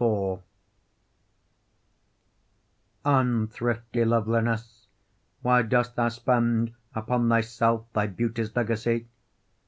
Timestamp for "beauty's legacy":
8.06-9.08